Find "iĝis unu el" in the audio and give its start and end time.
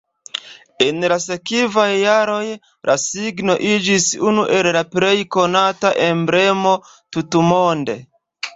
3.73-4.71